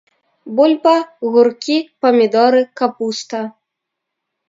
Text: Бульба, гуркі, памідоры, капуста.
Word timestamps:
Бульба, 0.59 0.93
гуркі, 1.33 1.77
памідоры, 2.07 2.61
капуста. 2.85 3.47